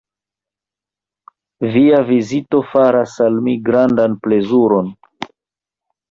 Via 1.75 1.99
vizito 2.07 2.61
faras 2.69 3.13
al 3.25 3.37
mi 3.49 3.53
grandan 3.67 4.15
plezuron. 4.23 4.89